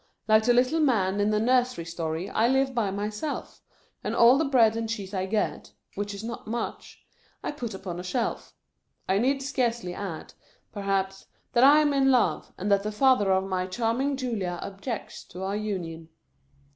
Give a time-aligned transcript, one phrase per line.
[0.27, 3.61] Like the little man in the nursery story, I live by myself,
[4.03, 7.05] and all the bread and cheese I get— which is not much—
[7.43, 8.55] I put upon a shelf.
[9.07, 10.33] I need scarcely add,
[10.73, 14.57] per haps, that I am in love, and that the father of my charming Julia
[14.63, 16.09] objects to our union.